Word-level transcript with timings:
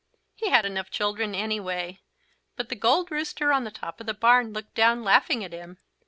He 0.33 0.49
had 0.49 0.65
enough 0.65 0.89
children 0.89 1.35
anyway. 1.35 1.99
But 2.55 2.69
the 2.69 2.75
Gold 2.75 3.11
Rooster 3.11 3.53
on 3.53 3.65
the 3.65 3.69
top 3.69 3.99
of 3.99 4.07
the 4.07 4.15
barn 4.15 4.51
looked 4.51 4.73
down, 4.73 5.03
laughing 5.03 5.43
at 5.43 5.53
him. 5.53 5.77